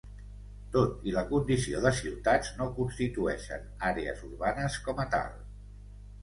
[0.75, 5.39] Tot i la condició de ciutats, no constitueixen àrees urbanes com a tal.